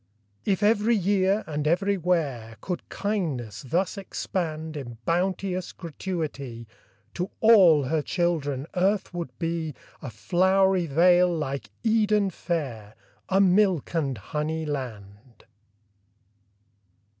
[0.45, 6.67] If every year and everywhere Could kindness thus expand In bounteous gratuity,
[7.13, 12.95] To all her children earth would be A flowery vale like Eden fair,
[13.29, 15.45] A milk and honey land.